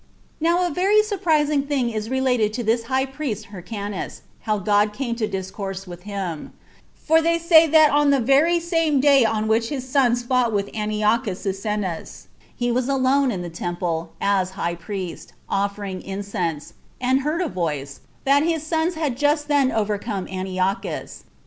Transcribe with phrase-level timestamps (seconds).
[0.39, 5.15] Now a very surprising thing is related of this high priest Hyrcanus, how God came
[5.17, 6.53] to discourse with him;
[6.95, 10.71] for they say that on the very same day on which his sons fought with
[10.73, 17.39] Antiochus Cyzicenus, he was alone in the temple, as high priest, offering incense, and heard
[17.43, 21.25] a voice, that his sons had just then overcome Antiochus.